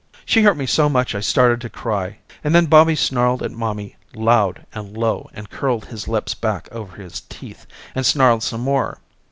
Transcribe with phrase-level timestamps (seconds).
[0.25, 3.97] She hurt me so much I started to cry and then Bobby snarled at mommy
[4.15, 8.97] loud and low and curled his lips back over his teeth and snarled some more.